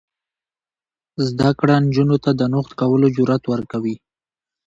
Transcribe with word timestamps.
زده 1.27 1.49
کړه 1.59 1.75
نجونو 1.85 2.15
ته 2.23 2.31
د 2.39 2.41
نوښت 2.51 2.71
کولو 2.79 3.07
جرات 3.15 3.43
ورکوي. 3.47 3.95